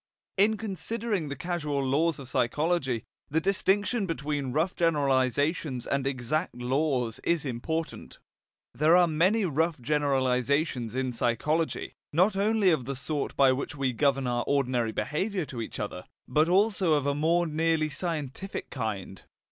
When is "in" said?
0.35-0.57, 10.95-11.11